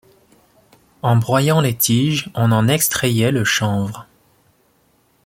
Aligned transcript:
En 1.03 1.15
broyant 1.17 1.61
les 1.61 1.77
tiges, 1.77 2.31
on 2.33 2.51
en 2.51 2.67
extrayait 2.67 3.29
le 3.31 3.43
chanvre. 3.43 4.07